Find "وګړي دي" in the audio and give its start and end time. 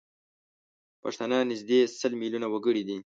2.49-2.97